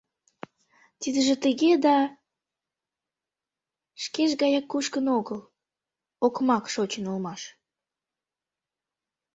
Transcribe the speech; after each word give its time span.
Тидыже 1.01 1.35
тыге 1.43 1.71
да... 1.85 1.97
шкеж 4.03 4.31
гаяк 4.41 4.65
кушкын 4.71 5.05
огыл— 5.17 5.39
окмак 6.25 6.65
шочын 6.73 7.03
улмаш. 7.11 7.41